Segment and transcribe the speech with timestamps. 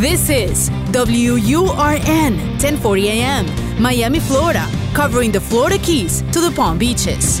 [0.00, 3.44] This is WURN 1040 AM,
[3.78, 7.38] Miami, Florida, covering the Florida Keys to the Palm Beaches.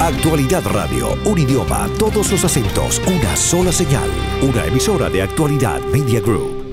[0.00, 4.08] Actualidad Radio, un idioma, todos los acentos, una sola señal.
[4.40, 6.64] Una emisora de Actualidad Media Group.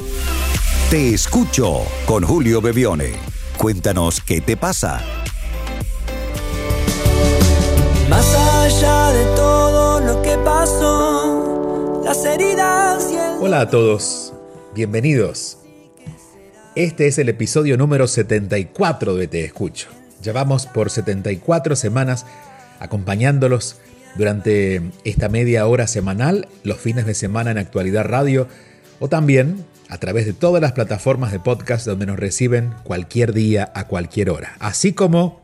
[0.89, 3.11] Te escucho con Julio Bebione.
[3.57, 5.01] Cuéntanos qué te pasa.
[8.09, 13.35] Más allá de todo lo que pasó, las heridas y el...
[13.41, 14.28] Hola a todos,
[14.79, 15.57] bienvenidos.
[16.73, 19.89] Este es el episodio número 74 de Te Escucho.
[20.23, 22.25] Llevamos por 74 semanas
[22.79, 23.75] acompañándolos
[24.15, 28.47] durante esta media hora semanal, los fines de semana en Actualidad Radio
[29.01, 33.69] o también a través de todas las plataformas de podcast donde nos reciben cualquier día
[33.75, 34.55] a cualquier hora.
[34.59, 35.41] Así como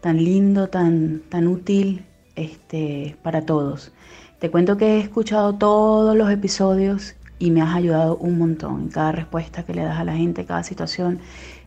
[0.00, 2.06] tan lindo, tan, tan útil
[2.36, 3.92] este, para todos.
[4.38, 8.88] Te cuento que he escuchado todos los episodios y me has ayudado un montón.
[8.88, 11.18] Cada respuesta que le das a la gente, cada situación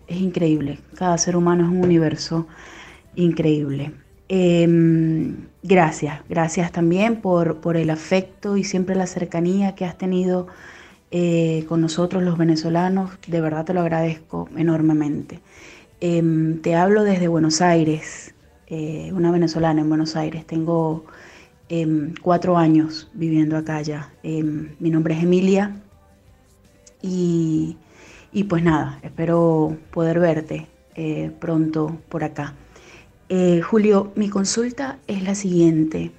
[0.07, 0.79] es increíble.
[0.95, 2.47] Cada ser humano es un universo
[3.15, 3.91] increíble.
[4.29, 10.47] Eh, gracias, gracias también por, por, el afecto y siempre la cercanía que has tenido
[11.11, 13.11] eh, con nosotros los venezolanos.
[13.27, 15.41] De verdad te lo agradezco enormemente.
[15.99, 18.33] Eh, te hablo desde Buenos Aires,
[18.67, 20.47] eh, una venezolana en Buenos Aires.
[20.47, 21.05] Tengo
[21.73, 24.11] Em, cuatro años viviendo acá ya.
[24.23, 25.77] Em, mi nombre es Emilia
[27.01, 27.77] y,
[28.33, 32.55] y, pues nada, espero poder verte eh, pronto por acá.
[33.29, 36.11] Eh, Julio, mi consulta es la siguiente.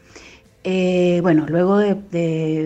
[0.65, 1.97] Eh, bueno, luego de,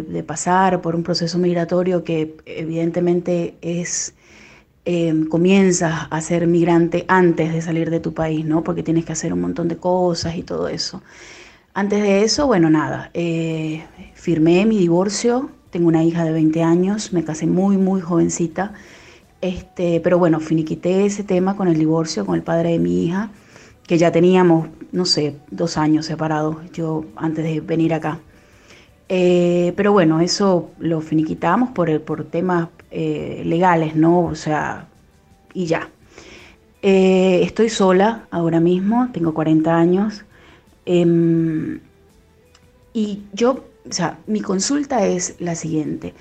[0.08, 4.14] de, pasar por un proceso migratorio que evidentemente es,
[4.84, 8.62] em, comienzas a ser migrante antes de salir de tu país, ¿no?
[8.62, 11.02] Porque tienes que hacer un montón de cosas y todo eso.
[11.76, 17.12] Antes de eso, bueno, nada, eh, firmé mi divorcio, tengo una hija de 20 años,
[17.12, 18.72] me casé muy, muy jovencita,
[19.42, 23.30] este, pero bueno, finiquité ese tema con el divorcio, con el padre de mi hija,
[23.86, 28.20] que ya teníamos, no sé, dos años separados, yo antes de venir acá.
[29.10, 34.20] Eh, pero bueno, eso lo finiquitamos por, por temas eh, legales, ¿no?
[34.20, 34.88] O sea,
[35.52, 35.90] y ya.
[36.80, 40.24] Eh, estoy sola ahora mismo, tengo 40 años.
[40.86, 41.80] Eh,
[42.94, 46.14] y yo, o sea, mi consulta es la siguiente.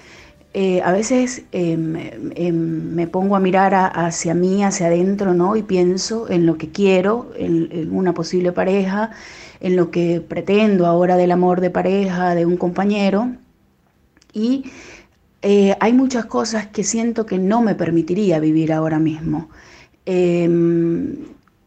[0.57, 5.57] Eh, a veces eh, me pongo a mirar hacia mí, hacia adentro, ¿no?
[5.57, 9.11] Y pienso en lo que quiero, en, una posible pareja,
[9.59, 13.33] en lo que pretendo ahora del amor de pareja, de un compañero.
[14.31, 14.65] Y
[15.41, 19.49] eh, hay muchas cosas que siento que no me permitiría vivir ahora mismo.
[20.05, 21.17] Em,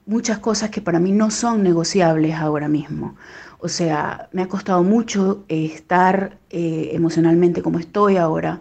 [0.09, 3.15] muchas cosas que para mí no son negociables ahora mismo.
[3.61, 8.61] O sea, me ha costado mucho eh, estar eh, emocionalmente como estoy ahora,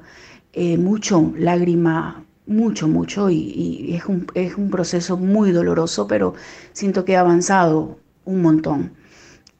[0.53, 6.33] eh, mucho lágrima, mucho, mucho, y, es, un, es, un, proceso muy doloroso, pero
[6.73, 8.91] siento que he avanzado un montón.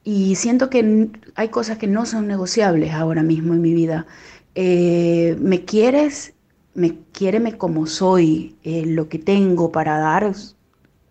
[0.04, 4.06] Y siento que hay cosas que no son negociables ahora mismo en mi vida.
[4.54, 6.34] me quieres,
[6.74, 10.32] me quiéreme como soy, lo que tengo para dar,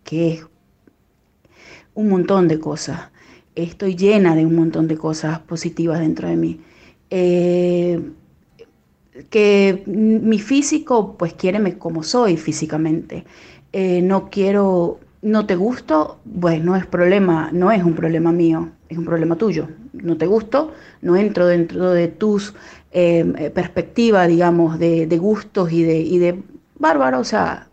[0.04, 0.42] que
[1.98, 3.10] un montón de cosas.
[3.56, 6.60] Estoy llena de un montón de cosas positivas dentro de mí.
[7.10, 8.00] Eh,
[9.30, 13.24] que mi físico, pues quiéreme como soy físicamente.
[13.72, 18.68] Eh, no quiero, no te gusto, pues no es problema, no es un problema mío,
[18.88, 19.66] es un problema tuyo.
[19.92, 20.72] No te gusto,
[21.02, 22.54] no entro dentro de tus
[22.92, 26.40] eh, perspectivas, digamos, de, de, gustos y de, y de
[26.78, 27.18] bárbaro.
[27.18, 27.66] O sea,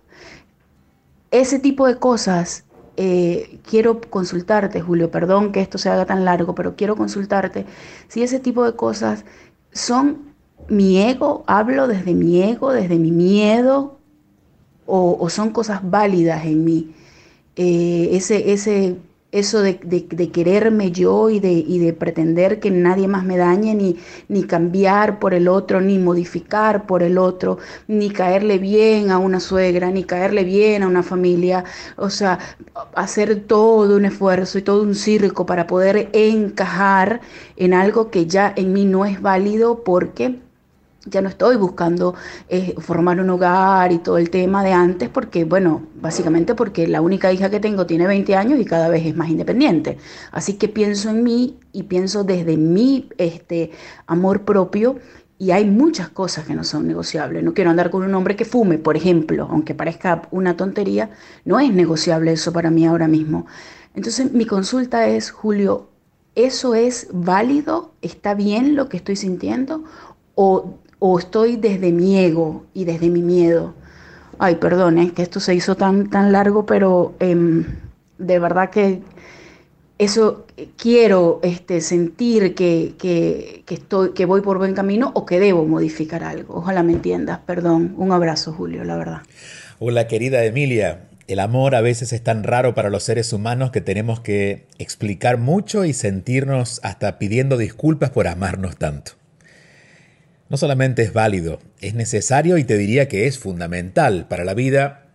[1.30, 2.65] ese tipo de cosas
[2.98, 7.66] eh, quiero consultarte, Julio, perdón que esto se haga tan largo, pero quiero consultarte
[8.08, 9.26] si ese tipo de cosas
[9.74, 10.34] son
[10.70, 13.98] mi ego, hablo desde mi ego, desde mi miedo,
[14.88, 16.96] o, son cosas válidas en mí.
[17.56, 18.98] Eh, ese, ese
[19.40, 19.78] eso de,
[20.32, 23.98] quererme yo y de, de, pretender que nadie más me dañe, ni,
[24.30, 29.40] ni cambiar por el otro, ni modificar por el otro, ni caerle bien a una
[29.40, 31.66] suegra, ni caerle bien a una familia,
[31.98, 32.40] o sea,
[32.96, 37.22] hacer todo un esfuerzo y todo un circo para poder encajar
[37.58, 40.45] en algo que ya en mí no es válido porque
[41.06, 42.16] ya no estoy buscando
[42.50, 47.02] eh, formar un hogar y todo el tema de antes, porque, bueno, básicamente porque la
[47.02, 49.98] única hija que tengo tiene 20 años y cada vez es más independiente.
[50.32, 53.72] Así que pienso en mí y pienso desde mi este,
[54.08, 54.98] amor propio
[55.38, 57.44] y hay muchas cosas que no son negociables.
[57.44, 61.12] No quiero andar con un hombre que fume, por ejemplo, aunque parezca una tontería,
[61.44, 63.46] no es negociable eso para mí ahora mismo.
[63.94, 65.90] Entonces mi consulta es, Julio,
[66.36, 67.94] ¿eso es válido?
[68.02, 69.84] ¿Está bien lo que estoy sintiendo?
[70.36, 73.74] ¿O o estoy desde mi ego y desde mi miedo.
[74.40, 77.66] Ay, perdón, es que esto se hizo tan, tan largo, pero em,
[78.18, 79.02] de verdad que
[79.98, 80.46] eso
[80.78, 86.24] quiero este, sentir que, que, estoy, que voy por buen camino o que debo modificar
[86.24, 86.56] algo.
[86.56, 87.94] Ojalá me entiendas, perdón.
[87.98, 89.22] Un abrazo, Julio, la verdad.
[89.80, 91.08] Hola, querida Emilia.
[91.28, 95.40] El amor a veces es tan raro para los seres humanos que tenemos que explicar
[95.40, 99.14] mucho y sentirnos hasta pidiendo disculpas por amarnos tanto
[100.50, 105.08] no solamente es válido, es necesario y te diría que es fundamental para la vida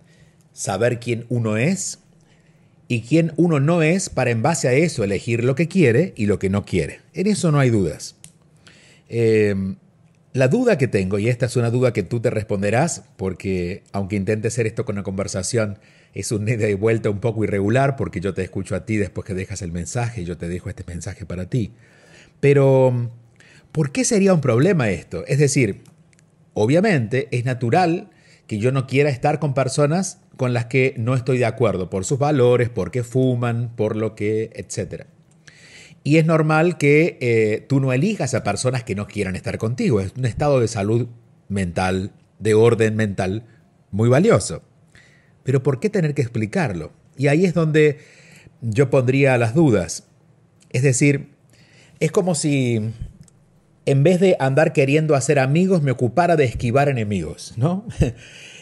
[0.53, 2.01] saber quién uno es
[2.89, 6.27] y quién uno no es para en base a eso elegir lo que quiere y
[6.27, 7.01] lo que no quiere.
[7.15, 8.17] En eso no hay dudas.
[9.09, 9.77] Em,
[10.33, 14.17] la duda que tengo, y esta es una duda que tú te responderás, porque aunque
[14.17, 15.79] intente hacer esto con una conversación,
[16.15, 19.25] es un ida y vuelta un poco irregular, porque yo te escucho a ti después
[19.25, 21.73] que dejas el mensaje, y yo te dejo este mensaje para ti.
[22.41, 23.11] Pero
[23.73, 25.25] ¿Por qué sería un problema esto?
[25.27, 25.83] Es decir,
[26.55, 28.11] obviamente es natural
[28.47, 32.05] que yo no quiera estar con personas con las que no estoy de acuerdo por
[32.05, 35.05] sus valores, porque fuman, por lo que, etc.
[36.03, 40.01] Y es normal que eh, tú no elijas a personas que no quieran estar contigo.
[40.01, 41.09] Es un estado de salud
[41.49, 43.45] mental, de orden mental,
[43.91, 44.63] muy valioso.
[45.45, 46.93] Pero ¿por qué tener que explicarlo?
[47.17, 47.99] Y ahí es donde
[48.63, 50.09] yo pondría las dudas.
[50.71, 51.35] Es decir,
[52.01, 52.93] es como si
[53.87, 57.87] en vez de andar queriendo hacer amigos, me ocupara de esquivar enemigos, ¿no?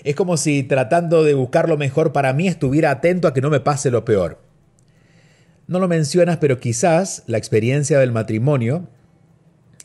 [0.05, 3.51] Es como si tratando de buscar lo mejor para mí estuviera atento a que no
[3.51, 4.41] me pase lo peor.
[5.67, 8.89] No lo mencionas, pero quizás la experiencia del matrimonio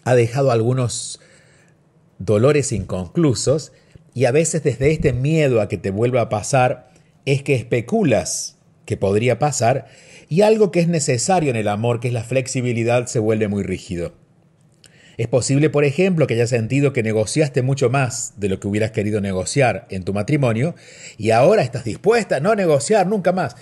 [0.03, 1.19] ha dejado algunos
[2.19, 3.74] dolores inconclusos
[4.13, 6.91] y a veces desde este miedo a que te vuelva a pasar
[7.25, 9.88] es que especulas que podría pasar
[10.29, 13.63] y algo que es necesario en el amor, que es la flexibilidad, se vuelve muy
[13.63, 14.13] rígido.
[15.18, 18.92] Es posible, por ejemplo, que hayas sentido que negociaste mucho más de lo que hubieras
[18.92, 20.75] querido negociar en tu matrimonio
[21.18, 23.56] y ahora estás dispuesta a no negociar nunca más.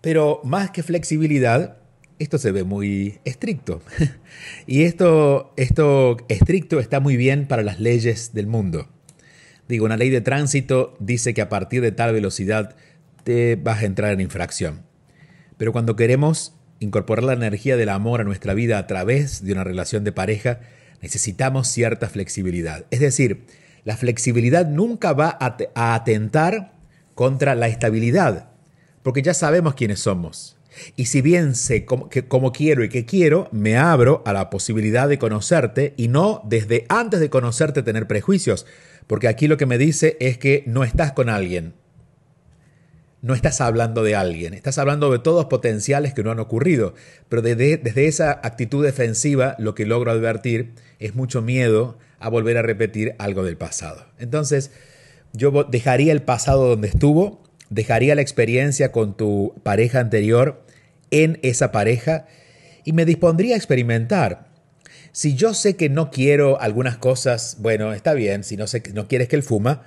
[0.00, 1.76] Pero más que flexibilidad,
[2.18, 3.82] esto se ve muy estricto.
[4.66, 8.88] y esto, esto estricto está muy bien para las leyes del mundo.
[9.68, 12.76] Digo, una ley de tránsito dice que a partir de tal velocidad
[13.24, 14.82] te vas a entrar en infracción.
[15.56, 19.64] Pero cuando queremos incorporar la energía del amor a nuestra vida a través de una
[19.64, 20.60] relación de pareja,
[21.00, 22.84] necesitamos cierta flexibilidad.
[22.90, 23.46] Es decir,
[23.84, 26.72] la flexibilidad nunca va a atentar
[27.14, 28.50] contra la estabilidad,
[29.02, 30.56] porque ya sabemos quiénes somos.
[30.96, 35.18] Y si bien sé cómo, quiero y qué quiero, me abro a la posibilidad de
[35.18, 38.66] conocerte y no desde antes de conocerte tener prejuicios,
[39.06, 41.74] porque aquí lo que me dice es que no estás con alguien,
[43.22, 46.94] no estás hablando de alguien, estás hablando de todos potenciales que no han ocurrido,
[47.28, 52.62] pero desde, esa actitud defensiva lo que logro advertir es mucho miedo a volver a
[52.62, 54.06] repetir algo del pasado.
[54.18, 54.70] Entonces,
[55.32, 60.62] yo dejaría el pasado donde estuvo, dejaría la experiencia con tu pareja anterior
[61.10, 62.26] en esa pareja
[62.84, 64.46] y me dispondría a experimentar.
[65.12, 69.08] Si yo sé que no quiero algunas cosas, bueno, está bien, si no, sé, no
[69.08, 69.86] quieres que él fuma,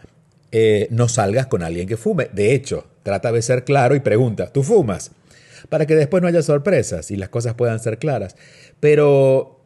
[0.52, 2.30] eh, no salgas con alguien que fume.
[2.34, 5.12] De hecho, trata de ser claro y pregunta, ¿tú fumas?
[5.70, 8.36] Para que después no haya sorpresas y las cosas puedan ser claras.
[8.80, 9.59] Pero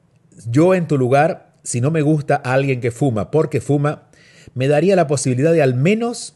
[0.48, 4.10] yo en tu lugar, si no me gusta alguien que fuma porque fuma,
[4.54, 6.36] me daría la posibilidad de al menos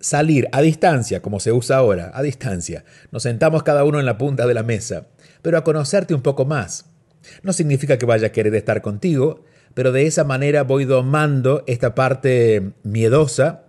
[0.00, 2.84] salir a distancia, como se usa ahora, a distancia.
[3.10, 5.06] Nos sentamos cada uno en la punta de la mesa,
[5.40, 6.86] pero a conocerte un poco más.
[7.42, 11.94] No significa que vaya a querer estar contigo, pero de esa manera voy domando esta
[11.94, 13.62] parte miedosa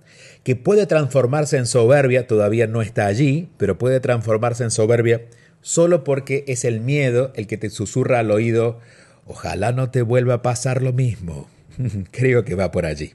[0.44, 5.22] que puede transformarse en soberbia, todavía no está allí, pero puede transformarse en soberbia
[5.62, 8.80] solo porque es el miedo el que te susurra al oído,
[9.26, 11.50] ojalá no te vuelva a pasar lo mismo.
[12.12, 13.14] Creo que va por allí.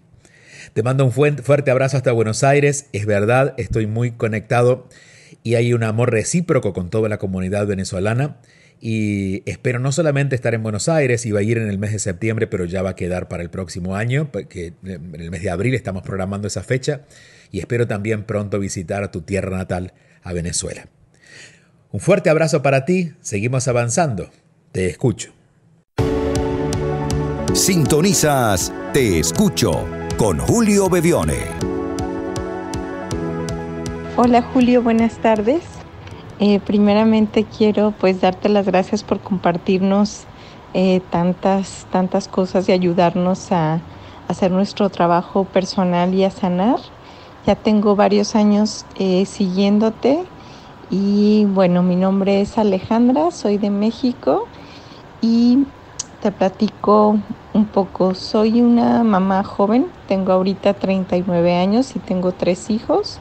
[0.75, 2.87] Te mando un fuerte abrazo hasta Buenos Aires.
[2.93, 4.89] Es verdad, estoy muy conectado
[5.43, 8.37] y hay un amor recíproco con toda la comunidad venezolana.
[8.83, 11.99] Y espero no solamente estar en Buenos Aires, iba a ir en el mes de
[11.99, 15.51] septiembre, pero ya va a quedar para el próximo año, porque en el mes de
[15.51, 17.03] abril estamos programando esa fecha.
[17.51, 20.87] Y espero también pronto visitar tu tierra natal, a Venezuela.
[21.93, 24.31] Un fuerte abrazo para ti, seguimos avanzando.
[24.73, 25.40] Te escucho.
[27.55, 29.85] Sintonizas Te escucho
[30.17, 31.47] con Julio Bevione.
[34.17, 35.65] Hola Julio, buenas tardes.
[36.39, 40.27] Eh, primeramente quiero pues darte las gracias por compartirnos
[40.75, 43.81] eh, tantas, tantas cosas y ayudarnos a
[44.29, 46.79] hacer nuestro trabajo personal y a sanar.
[47.47, 50.23] Ya tengo varios años eh, siguiéndote
[50.89, 54.47] y bueno, mi nombre es Alejandra, soy de México
[55.21, 55.65] y
[56.21, 57.19] te platico
[57.53, 58.15] un poco.
[58.15, 63.19] Soy una mamá joven, tengo ahorita 39 años y tengo tres hijos.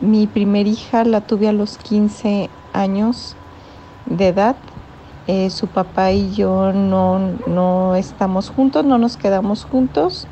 [0.00, 3.36] Mi primer hija la tuve a los 15 años
[4.06, 4.56] de edad.
[5.26, 10.26] Eh, su papá y yo no, no estamos juntos, no nos quedamos juntos.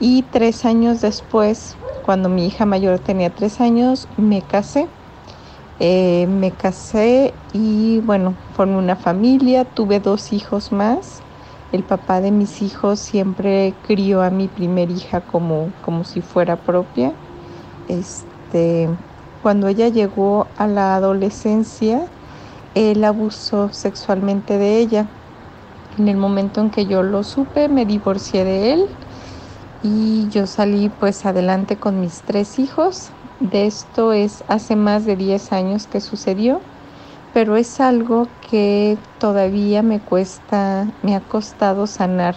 [0.00, 4.88] Y tres años después, cuando mi hija mayor tenía tres años, me casé.
[5.78, 11.22] Eh, me casé y bueno, formé una familia, tuve dos hijos más
[11.72, 16.56] el papá de mis hijos siempre crió a mi primer hija como, como si fuera
[16.56, 17.12] propia.
[17.88, 18.88] Este,
[19.42, 22.06] cuando ella llegó a la adolescencia,
[22.74, 25.06] él abusó sexualmente de ella.
[25.98, 28.86] En el momento en que yo lo supe, me divorcié de él
[29.82, 33.10] y yo salí pues adelante con mis tres hijos.
[33.40, 36.60] De esto es hace más de 10 años que sucedió
[37.32, 42.36] pero es algo que todavía me cuesta, me ha costado sanar.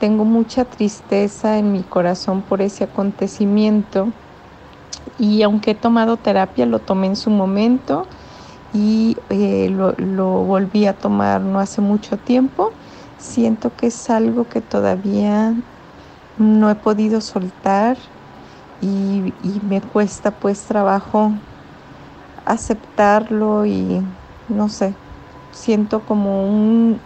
[0.00, 4.12] Tengo mucha tristeza en mi corazón por ese acontecimiento
[5.18, 8.06] y aunque he tomado terapia, lo tomé en su momento
[8.74, 9.92] y eh, lo,
[10.44, 12.72] volví a tomar no hace mucho tiempo,
[13.18, 15.54] siento que es algo que todavía
[16.36, 17.96] no he podido soltar
[18.80, 21.32] y, y me cuesta pues trabajo
[22.44, 24.02] aceptarlo y
[24.48, 24.94] no sé,
[25.52, 27.00] siento como un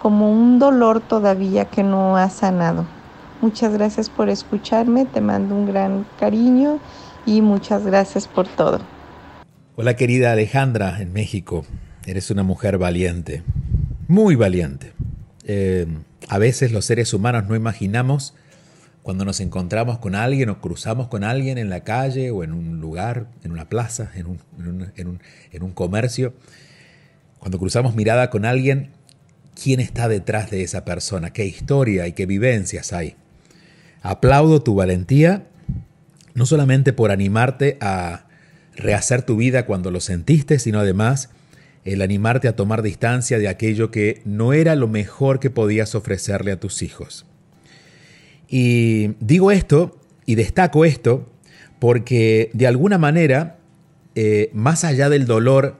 [0.00, 2.86] como un dolor todavía que no ha sanado.
[3.40, 6.78] Muchas gracias por escucharme, te mando un gran cariño
[7.26, 8.80] y muchas gracias por todo.
[9.76, 11.64] Hola querida Alejandra en México,
[12.06, 13.42] eres una mujer valiente,
[14.08, 14.92] muy valiente.
[15.44, 15.86] Eh,
[16.28, 18.34] a veces los seres humanos no imaginamos
[19.08, 22.78] cuando nos encontramos con alguien o cruzamos con alguien en la calle o en un
[22.78, 26.34] lugar, en una plaza, en un, comercio,
[27.38, 28.90] cuando cruzamos mirada con alguien,
[29.54, 31.32] ¿quién está detrás de esa persona?
[31.32, 33.16] ¿Qué historia y qué vivencias hay?
[34.02, 35.46] Aplaudo tu valentía,
[36.34, 38.26] no solamente por animarte a
[38.76, 41.30] rehacer tu vida cuando lo sentiste, sino además
[41.86, 46.52] el animarte a tomar distancia de aquello que no era lo mejor que podías ofrecerle
[46.52, 47.24] a tus hijos.
[48.48, 51.28] Y digo esto y destaco esto
[51.78, 53.58] porque de alguna manera,
[54.14, 55.76] eh, más allá del dolor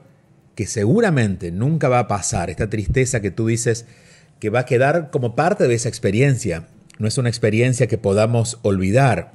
[0.55, 3.85] que seguramente nunca va a pasar, esta tristeza que tú dices
[4.39, 6.67] que va a quedar como parte de esa experiencia,
[6.99, 9.33] no es una experiencia que podamos olvidar,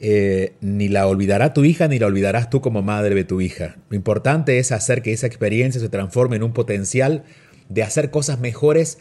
[0.00, 3.76] eh, ni la olvidará tu hija ni la olvidarás tú como madre de tu hija.
[3.88, 7.24] Lo importante es hacer que esa experiencia se transforme en un potencial
[7.68, 8.98] de hacer cosas mejores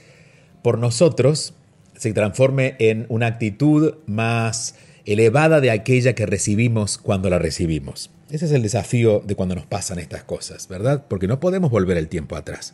[0.61, 1.55] por nosotros
[1.97, 8.09] se transforme en una actitud más elevada de aquella que recibimos cuando la recibimos.
[8.29, 11.05] Ese es el desafío de cuando nos pasan estas cosas, ¿verdad?
[11.07, 12.73] Porque no podemos volver el tiempo atrás.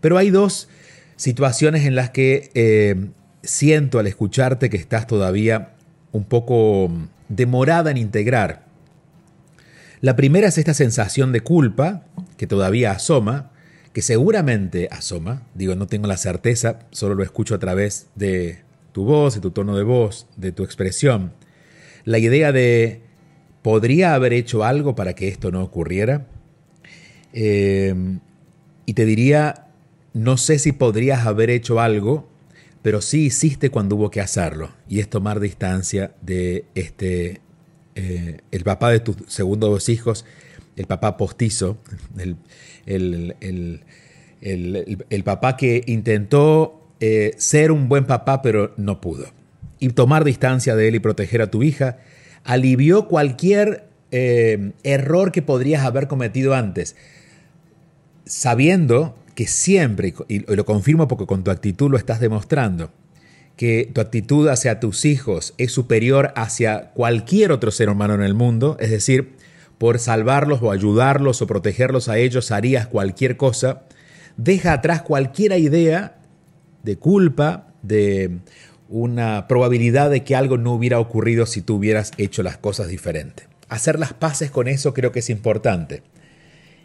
[0.00, 0.68] Pero hay dos
[1.16, 2.96] situaciones en las que eh,
[3.42, 5.70] siento al escucharte que estás todavía
[6.12, 6.90] un poco
[7.28, 8.64] demorada en integrar.
[10.00, 12.04] La primera es esta sensación de culpa
[12.36, 13.50] que todavía asoma,
[13.92, 18.60] que seguramente asoma, digo, no tengo la certeza, solo lo escucho a través de
[18.92, 21.32] tu voz, de tu tono de voz, de tu expresión.
[22.04, 23.02] La idea de,
[23.62, 26.26] ¿podría haber hecho algo para que esto no ocurriera?
[27.32, 27.94] Eh,
[28.86, 29.66] y te diría,
[30.12, 32.28] no sé si podrías haber hecho algo,
[32.82, 37.40] pero sí hiciste cuando hubo que hacerlo, y es tomar distancia de este,
[37.94, 40.24] eh, el papá de tus segundos dos hijos,
[40.80, 41.76] el papá postizo,
[42.16, 42.36] el,
[44.40, 49.26] el, papá que intentó eh, ser un buen papá pero no pudo.
[49.78, 51.98] Y tomar distancia de él y proteger a tu hija
[52.44, 56.96] alivió cualquier eh, error que podrías haber cometido antes,
[58.24, 62.90] sabiendo que siempre, y lo confirmo porque con tu actitud lo estás demostrando,
[63.56, 68.32] que tu actitud hacia tus hijos es superior hacia cualquier otro ser humano en el
[68.32, 69.34] mundo, es decir,
[69.80, 73.84] por salvarlos o ayudarlos o protegerlos a ellos harías cualquier cosa,
[74.36, 76.18] deja atrás cualquier idea
[76.82, 78.40] de culpa, de
[78.90, 83.48] una probabilidad de que algo no hubiera ocurrido si tú hubieras hecho las cosas diferentes.
[83.70, 86.02] Hacer las paces con eso creo que es importante.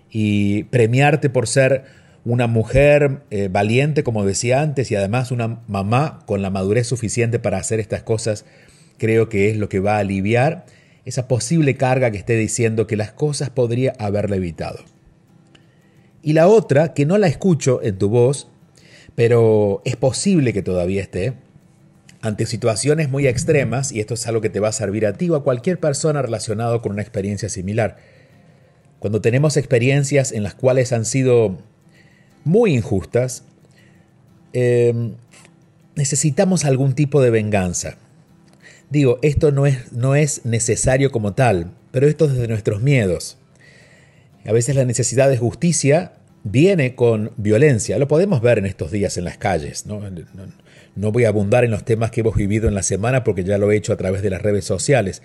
[0.10, 1.84] Y premiarte por ser
[2.24, 7.40] una mujer eh, valiente, como decía antes, y además una mamá con la madurez suficiente
[7.40, 8.46] para hacer estas cosas,
[8.98, 10.66] creo que es lo que va a aliviar
[11.06, 14.80] esa posible carga que esté diciendo que las cosas podría haberle evitado.
[16.22, 18.48] Y la otra, que no la escucho en tu voz,
[19.14, 21.34] pero es posible que todavía esté,
[22.22, 25.30] ante situaciones muy extremas, y esto es algo que te va a servir a ti
[25.30, 27.98] o a cualquier persona relacionado con una experiencia similar.
[28.98, 31.60] Cuando tenemos experiencias en las cuales han sido
[32.44, 33.44] muy injustas,
[34.54, 35.14] em,
[35.96, 37.98] necesitamos algún tipo de venganza.
[38.89, 43.38] Digo, esto no es, no es necesario como tal, pero esto es desde nuestros miedos.
[44.46, 46.13] A veces la necesidad de justicia
[46.44, 47.98] viene con violencia.
[47.98, 49.86] Lo podemos ver en estos días en las calles.
[49.86, 50.01] ¿no?
[50.96, 53.58] no voy a abundar en los temas que hemos vivido en la semana porque ya
[53.58, 55.24] lo he hecho a través de las redes sociales.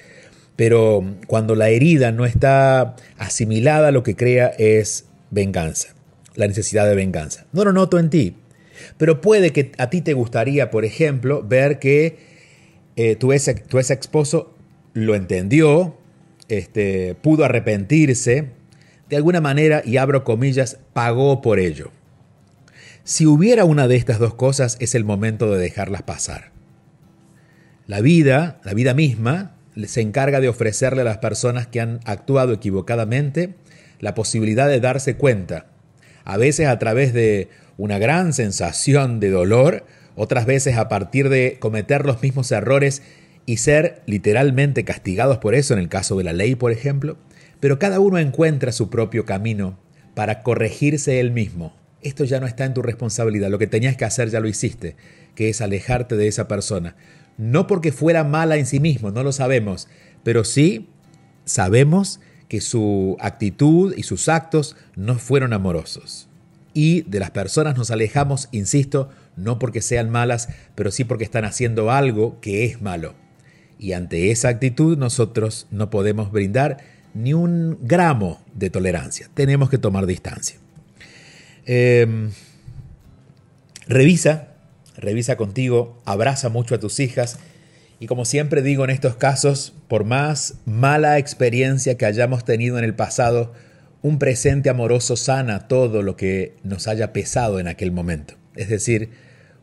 [0.56, 5.94] Pero cuando la herida no está asimilada, lo que crea es venganza
[6.34, 7.46] la necesidad de venganza.
[7.52, 8.36] No lo noto en ti,
[8.96, 12.29] pero puede que a ti te gustaría, por ejemplo, ver que
[13.02, 14.54] eh, tu, ex, esposo
[14.92, 15.96] lo entendió,
[16.48, 18.48] este, pudo arrepentirse,
[19.08, 21.92] de alguna manera, y abro comillas, pagó por ello.
[23.02, 26.50] Si hubiera una de estas dos cosas, es el momento de dejarlas pasar.
[27.86, 32.52] La vida, la vida misma, se encarga de ofrecerle a las personas que han actuado
[32.52, 33.54] equivocadamente
[33.98, 35.68] la posibilidad de darse cuenta
[36.24, 39.86] a veces a través de una gran sensación de dolor,
[40.22, 43.00] otras veces a partir de cometer los mismos errores
[43.46, 47.16] y ser literalmente castigados por eso, en el caso de la ley, por ejemplo.
[47.58, 49.78] Pero cada uno encuentra su propio camino
[50.14, 51.74] para corregirse él mismo.
[52.02, 54.94] Esto ya no está en tu responsabilidad, lo que tenías que hacer ya lo hiciste,
[55.34, 56.96] que es alejarte de esa persona.
[57.38, 59.88] No porque fuera mala en sí mismo, no lo sabemos,
[60.22, 60.90] pero sí
[61.46, 66.28] sabemos que su actitud y sus actos no fueron amorosos.
[66.74, 71.44] Y de las personas nos alejamos, insisto, no porque sean malas, pero sí porque están
[71.44, 73.14] haciendo algo que es malo.
[73.78, 76.78] Y ante esa actitud nosotros no podemos brindar
[77.14, 79.28] ni un gramo de tolerancia.
[79.34, 80.58] Tenemos que tomar distancia.
[81.66, 82.30] Em,
[83.86, 84.48] revisa,
[84.96, 87.38] revisa contigo, abraza mucho a tus hijas
[88.00, 92.84] y como siempre digo en estos casos, por más mala experiencia que hayamos tenido en
[92.84, 93.52] el pasado,
[94.02, 98.39] un presente amoroso sana todo lo que nos haya pesado en aquel momento.
[98.60, 99.08] Es decir,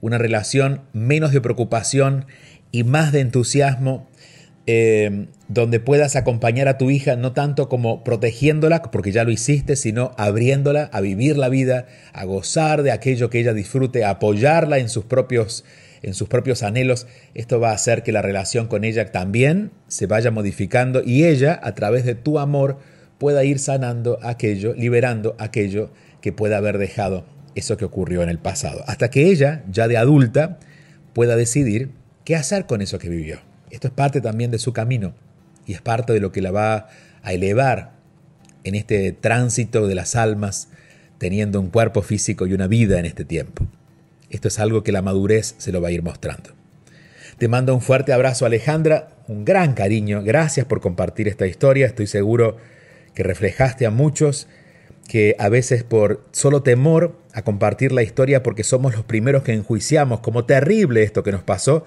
[0.01, 2.25] una relación menos de preocupación
[2.71, 4.10] y más de entusiasmo,
[4.65, 9.75] eh, donde puedas acompañar a tu hija no tanto como protegiéndola, porque ya lo hiciste,
[9.75, 14.79] sino abriéndola a vivir la vida, a gozar de aquello que ella disfrute, a apoyarla
[14.79, 15.63] en sus propios
[16.03, 20.05] en sus propios anhelos, esto va a hacer que la relación con ella también se
[20.05, 22.77] vaya modificando y ella, a través de tu amor,
[23.17, 25.89] pueda ir sanando aquello, liberando aquello
[26.21, 27.25] que pueda haber dejado
[27.57, 28.83] eso que ocurrió en el pasado.
[28.87, 30.59] Hasta que ella, ya de adulta,
[31.13, 31.89] pueda decidir
[32.23, 33.39] qué hacer con eso que vivió.
[33.71, 35.13] Esto es parte también de su camino
[35.65, 36.87] y es parte de lo que la va
[37.23, 37.93] a elevar
[38.63, 40.69] en este tránsito de las almas,
[41.17, 43.65] teniendo un cuerpo físico y una vida en este tiempo.
[44.29, 46.51] Esto es algo que la madurez se lo va a ir mostrando.
[47.37, 52.07] Te mando un fuerte abrazo Alejandra, un gran cariño, gracias por compartir esta historia, estoy
[52.07, 52.57] seguro
[53.13, 54.47] que reflejaste a muchos
[55.07, 59.53] que a veces por solo temor a compartir la historia porque somos los primeros que
[59.53, 61.85] enjuiciamos como terrible esto que nos pasó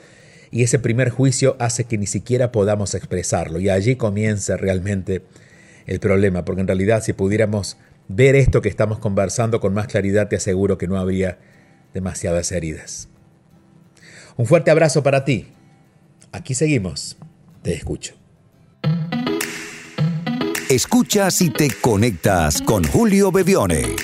[0.50, 5.22] y ese primer juicio hace que ni siquiera podamos expresarlo y allí comienza realmente
[5.86, 7.76] el problema porque en realidad si pudiéramos
[8.08, 11.38] ver esto que estamos conversando con más claridad te aseguro que no habría
[11.92, 13.08] demasiadas heridas.
[14.36, 15.48] Un fuerte abrazo para ti.
[16.32, 17.18] Aquí seguimos.
[17.62, 18.14] Te escucho.
[20.70, 23.96] Escuchas y te conectas con Julio Bebione.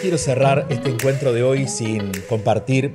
[0.00, 2.94] quiero cerrar este encuentro de hoy sin compartir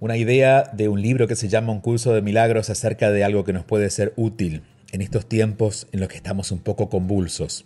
[0.00, 3.44] una idea de un libro que se llama Un curso de milagros acerca de algo
[3.44, 7.64] que nos puede ser útil en estos tiempos en los que estamos un poco convulsos.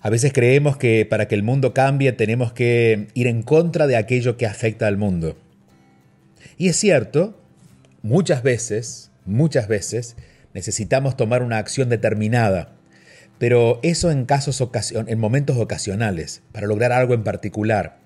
[0.00, 3.96] A veces creemos que para que el mundo cambie tenemos que ir en contra de
[3.96, 5.36] aquello que afecta al mundo.
[6.56, 7.34] Y es cierto,
[8.06, 10.16] muchas veces, muchas veces
[10.54, 12.72] necesitamos tomar una acción determinada,
[13.38, 17.98] pero eso en casos en momentos ocasionales, para lograr algo en particular.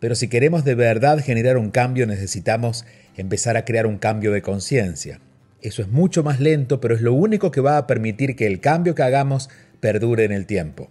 [0.00, 4.42] Pero si queremos de verdad generar un cambio necesitamos empezar a crear un cambio de
[4.42, 5.20] conciencia.
[5.60, 8.60] Eso es mucho más lento, pero es lo único que va a permitir que el
[8.60, 10.90] cambio que hagamos perdure en el tiempo.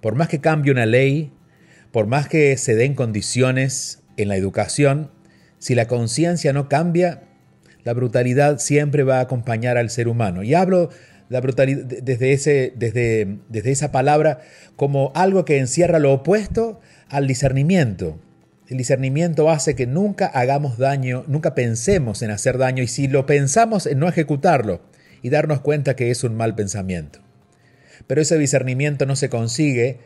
[0.00, 1.32] Por más que cambie una ley,
[1.92, 5.10] por más que se den condiciones en la educación,
[5.58, 7.22] si la conciencia no cambia,
[7.86, 10.42] la brutalidad siempre va a acompañar al ser humano.
[10.42, 10.90] Y hablo
[11.28, 14.40] la brutalidad desde, ese, desde, desde esa palabra
[14.74, 18.18] como algo que encierra lo opuesto al discernimiento.
[18.66, 23.24] El discernimiento hace que nunca hagamos daño, nunca pensemos en hacer daño y si lo
[23.24, 24.80] pensamos en no ejecutarlo
[25.22, 27.20] y darnos cuenta que es un mal pensamiento.
[28.08, 30.00] Pero ese discernimiento no se consigue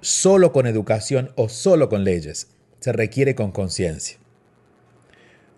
[0.00, 4.20] solo con educación o solo con leyes, se requiere con conciencia.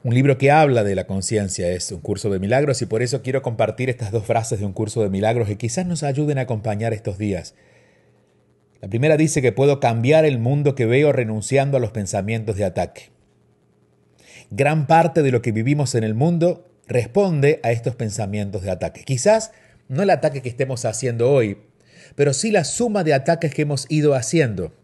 [0.05, 3.23] Un libro que habla de la conciencia es Un curso de milagros y por eso
[3.23, 6.43] quiero compartir estas dos frases de Un curso de milagros que quizás nos ayuden a
[6.43, 7.55] acompañar estos días.
[8.81, 12.65] La primera dice que puedo cambiar el mundo que veo renunciando a los pensamientos de
[12.65, 13.11] ataque.
[14.51, 19.05] Gran parte de lo que vivimos en el mundo responde a estos pensamientos de ataque.
[19.05, 19.53] Quizás
[19.89, 21.59] no el ataque que estemos haciendo hoy,
[22.17, 24.75] pero sí la suma de ataques que hemos ido haciendo.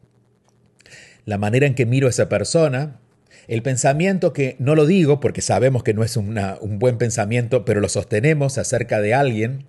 [1.24, 3.00] La manera en que miro a esa persona,
[3.48, 7.80] el pensamiento que no lo digo porque sabemos que no es un buen pensamiento, pero
[7.80, 9.64] lo sostenemos acerca de alguien,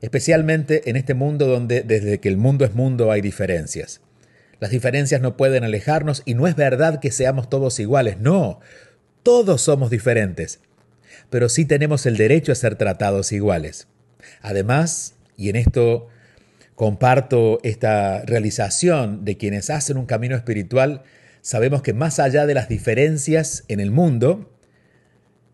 [0.00, 4.00] especialmente en este mundo donde desde que el mundo es mundo hay diferencias.
[4.60, 8.60] Las diferencias no pueden alejarnos y no es verdad que seamos todos iguales, no,
[9.24, 10.60] todos somos diferentes,
[11.28, 13.88] pero sí tenemos el derecho a ser tratados iguales.
[14.40, 16.06] Además, y en esto
[16.76, 21.02] comparto esta realización de quienes hacen un camino espiritual,
[21.46, 24.50] sabemos que más allá de las diferencias en el mundo,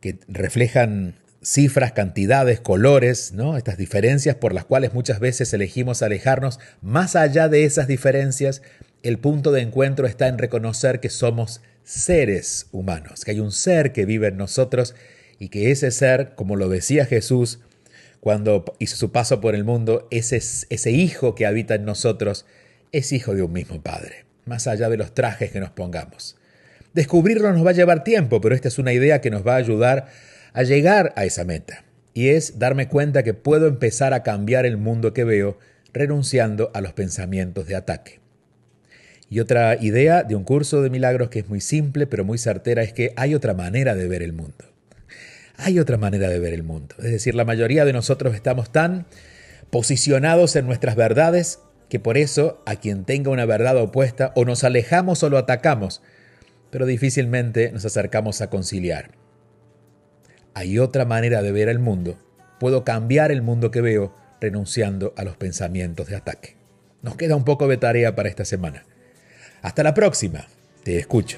[0.00, 3.58] que reflejan cifras, cantidades, colores, ¿no?
[3.58, 8.62] Estas diferencias por las cuales muchas veces elegimos alejarnos, más allá de esas diferencias,
[9.02, 13.92] el punto de encuentro está en reconocer que somos seres humanos, que hay un ser
[13.92, 14.94] que vive en nosotros
[15.38, 17.60] y que ese ser, como lo decía Jesús
[18.20, 22.46] cuando hizo su paso por el mundo, ese, ese hijo que habita en nosotros
[22.92, 26.36] es hijo de un mismo Padre más allá de los trajes que nos pongamos.
[26.94, 29.58] Descubrirlo nos va a llevar tiempo, pero esta es una idea que nos va a
[29.58, 30.08] ayudar
[30.52, 31.84] a llegar a esa meta.
[32.14, 35.58] Y es darme cuenta que puedo empezar a cambiar el mundo que veo
[35.94, 38.20] renunciando a los pensamientos de ataque.
[39.30, 42.82] Y otra idea de un curso de milagros que es muy simple pero muy certera
[42.82, 44.66] es que hay otra manera de ver el mundo.
[45.56, 46.94] Hay otra manera de ver el mundo.
[46.98, 49.06] Es decir, la mayoría de nosotros estamos tan
[49.70, 51.60] posicionados en nuestras verdades
[51.92, 56.00] que por eso a quien tenga una verdad opuesta o nos alejamos o lo atacamos,
[56.70, 59.10] pero difícilmente nos acercamos a conciliar.
[60.54, 62.16] Hay otra manera de ver el mundo.
[62.58, 66.56] Puedo cambiar el mundo que veo renunciando a los pensamientos de ataque.
[67.02, 68.86] Nos queda un poco de tarea para esta semana.
[69.60, 70.46] Hasta la próxima.
[70.84, 71.36] Te escucho.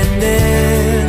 [0.00, 0.99] Aprender.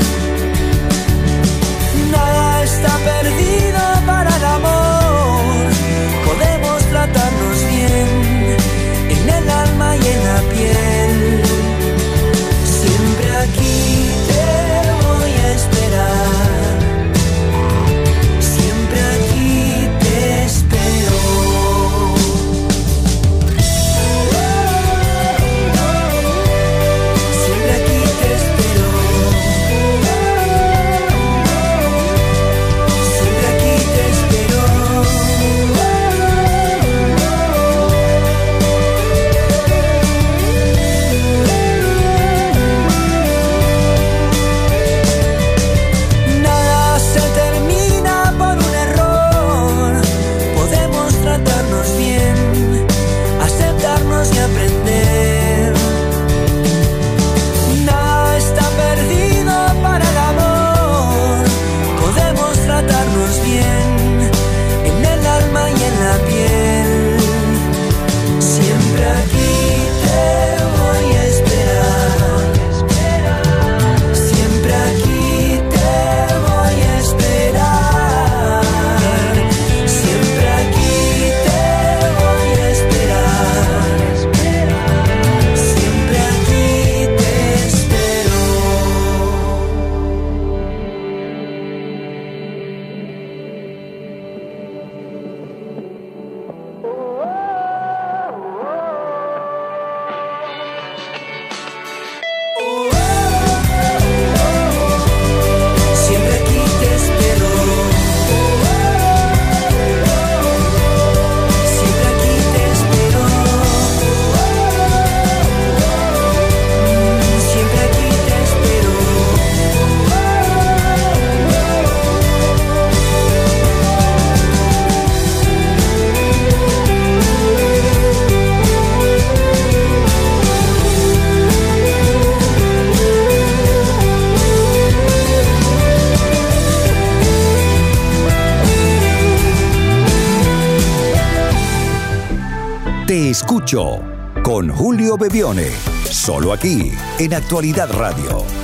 [145.21, 145.69] Bebione,
[146.09, 148.60] solo aquí en Actualidad Radio